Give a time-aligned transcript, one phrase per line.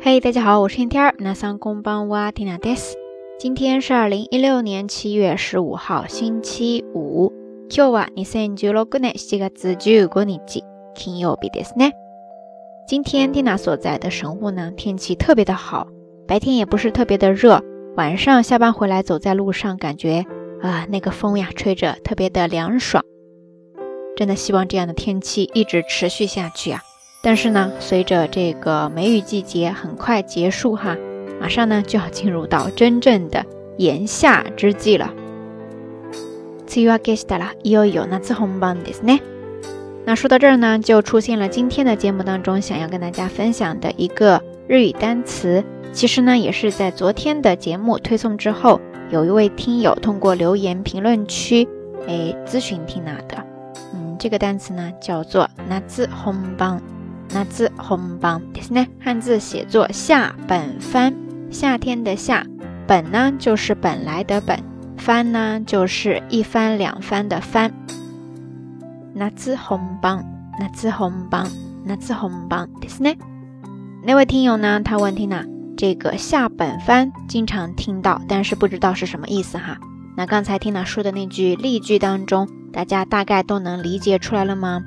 [0.00, 1.14] 嘿，大家好，我是天天儿。
[1.18, 2.96] 那桑公邦哇蒂娜德斯。
[3.38, 7.32] 今天是二零一六年七月十五号，星期五。
[7.68, 9.72] 今日は二千十六年七月十
[10.06, 10.36] 五日
[10.94, 11.92] 金曜日ですね。
[12.86, 15.88] 今天蒂娜所在的神户呢，天气特别的好，
[16.28, 17.62] 白天也不是特别的热，
[17.96, 20.24] 晚上下班回来走在路上，感觉
[20.60, 23.02] 啊那个风呀吹着特别的凉爽。
[24.16, 26.80] 真的希望这样的天气一直持续下去啊！
[27.21, 30.95] 但是呢，随着这个梅雨季节很快结束哈，
[31.39, 33.45] 马上呢就要进入到真正的
[33.77, 35.13] 炎夏之际了。
[40.05, 45.63] 那说到这儿呢，就出现了今天的节目当中想要跟大家分享的一个日语单词。
[45.91, 48.79] 其实呢，也是在昨天的节目推送之后，
[49.09, 51.67] 有一位听友通过留言评论区
[52.07, 53.43] 哎咨询听娜的。
[53.93, 56.81] 嗯，这个单词呢叫做“夏本番”。
[57.30, 61.12] 那字红榜ですね，汉字写作夏本番，
[61.50, 62.44] 夏天的夏，
[62.86, 64.62] 本呢就是本来的本，
[64.96, 67.72] 番呢就是一番两番的番。
[69.14, 70.24] 那字红榜，
[70.60, 71.48] 那字红榜，
[71.84, 73.16] 那字红榜ですね。
[74.04, 75.44] 那位听友呢，他问听呢，
[75.76, 79.78] 这个夏本番经常听到，但是不知道是什么意思哈。
[80.16, 84.84] 那刚才听娜说的那句例句当中，大家大概都能理解出来了吗？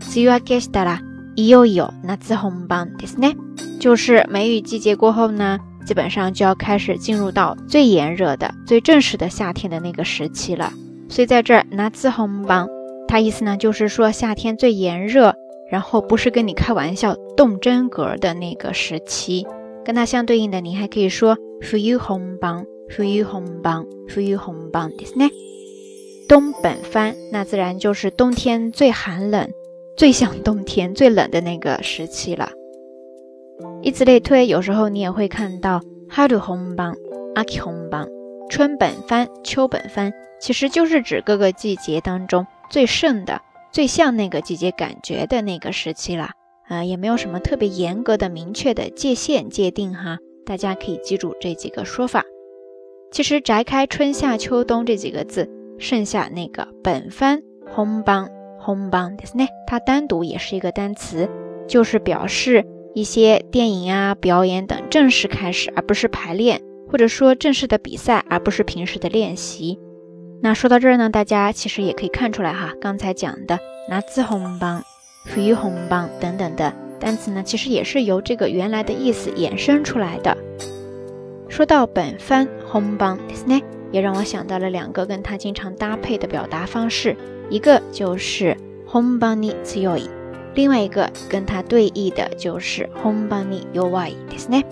[0.00, 1.09] 梅雨明けしたら。
[1.36, 3.36] いよいよ夏本番ですね，
[3.78, 10.72] 就是梅雨季节过后呢，基本上就要开始进入到最炎热的、最正式的夏天的那个时期了。
[11.08, 12.66] 所以在这儿夏本番，
[13.06, 15.34] 它意思呢就是说夏天最炎热，
[15.70, 19.46] 然后不是跟你开玩笑冻真格的那个时期。
[19.84, 21.98] 跟它相对应的，你还可以说冬
[22.40, 25.30] 本番、冬本番、冬本番ですね。
[26.28, 29.48] 冬本番，那自然就是冬天最寒冷。
[30.01, 32.49] 最像冬天最冷的那个时期了。
[33.83, 36.95] 以此类推，有时候你也会看到春本番、
[37.45, 38.07] 秋本番、
[38.49, 43.41] 春本番、秋本番，其实就是指各个季节当中最盛的、
[43.71, 46.31] 最像那个季节感觉的那个时期了。
[46.67, 50.17] 啊，也没有什么特别严格的、明确的界限界定哈，
[50.47, 52.23] 大家可以记住这几个说法。
[53.11, 55.47] 其实摘开春夏秋冬这几个字，
[55.77, 58.40] 剩下那个本番、红番。
[58.64, 61.28] 本番ですね，它单独也是一个单词，
[61.68, 62.64] 就是表示
[62.94, 66.60] 一些电影啊、表演等正式开始，而不是排练，
[66.90, 69.78] 或者说正式的比赛，而不是平时的练习。
[70.42, 73.58] 那说到这儿呢，大家其实也可以看出来哈，刚才讲的
[73.88, 74.82] 夏本番、
[75.34, 80.36] 冬本番等等的单词呢，其实也是由这个原来的意思衍生出来的。
[81.48, 87.16] 说到本番、本番ですね， 也让我想到了两个跟它经常搭配的表达方式。
[87.48, 88.56] 一个就是
[88.90, 90.08] 本番に強い，
[90.54, 94.64] 另外一个跟它对应的就是本番に弱いですね。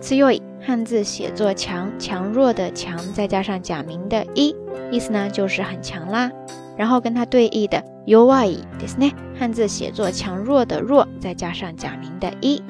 [0.00, 4.54] 強い汉字写作强，强弱的强，再加上假名的一，
[4.90, 6.30] 意思呢就是很强啦。
[6.76, 12.62] 然后跟它对应的弱いですね，汉字写作强弱的弱，再加上假名的一，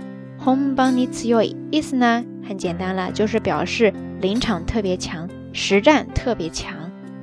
[0.42, 6.74] 本番に強い，意思呢很简单了，就是表示临场特别强， 实战特别强。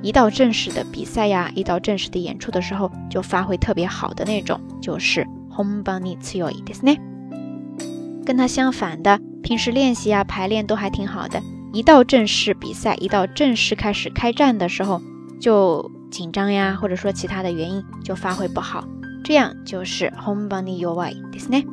[0.02, 6.98] 一到正式的比赛呀，一到正式的演出的时候，就发挥特别好的那种，就是本番に強いですね。
[8.24, 11.40] 跟它相反的，平时练习啊、排练都还挺好的，
[11.72, 15.00] 一到正式比赛，一到正式开始开战的时候，
[15.40, 18.84] 就紧张呀，或者说其他的原因就发挥不好，
[19.24, 21.64] 这样就是本番に弱いですね。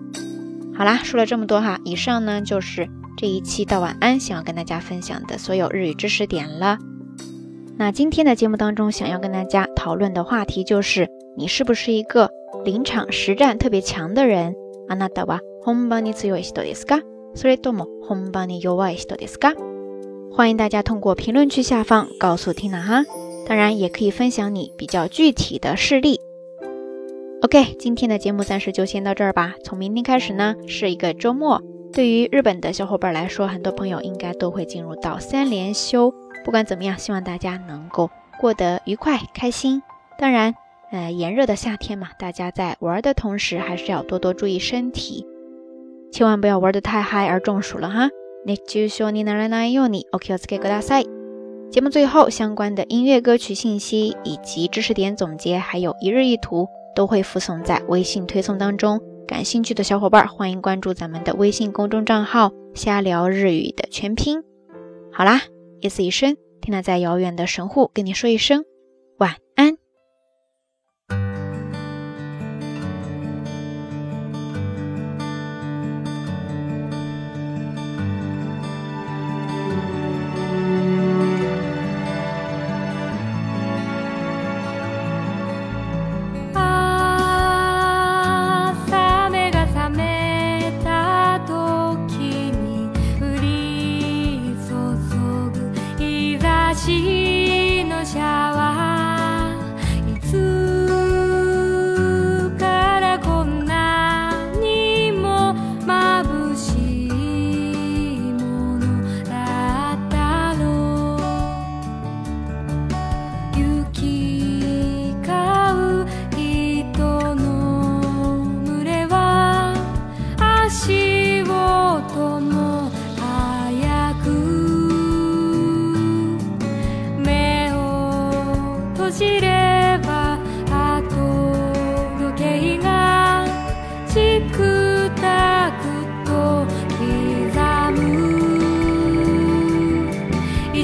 [0.76, 6.78] 好啦，说了这么多哈，以上呢就是 这一期到晚安想要跟大家分享的所有日语知识点了。
[7.78, 12.30] 那今天的节目当中，想要跟大家讨论的话题就是，你是不是一个
[12.64, 14.56] 临场实战特别强的人？
[14.90, 17.02] あなたは本番に強い人ですか？
[17.36, 19.56] それとも本番に弱い人ですか？
[20.36, 23.06] 欢迎大家通过评论区下方告诉 Tina 哈，
[23.48, 26.20] 当然也可以分享你比较具体的事例。
[27.42, 29.56] OK，今天的节目暂时就先到这儿吧。
[29.64, 31.62] 从明天开始呢，是一个周末，
[31.93, 36.15] 对于日本的小伙伴来说，很多朋友应该都会进入到三连休。
[36.45, 39.83] 不管怎么样，希望大家能够过得愉快开心。
[40.19, 40.55] 当然，
[40.93, 45.27] 呃，炎热的夏天嘛，大家在玩的同时，还是要多多注意身体，
[46.13, 48.09] 千万不要玩的太嗨而中暑了哈。
[51.71, 59.01] 节目最后，相关的音乐歌曲信息以及知识点总结，还有一日一图，都会附送在微信推送当中。
[59.29, 64.43] 感兴趣的小伙伴，欢迎关注咱们的微信公众账号“瞎聊日语”的全拼。
[65.13, 65.43] 好啦。
[65.81, 68.65] 夜色已深，听娜在遥远的神户跟你说一声
[69.19, 69.78] 晚安。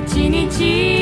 [0.07, 0.94] 一你记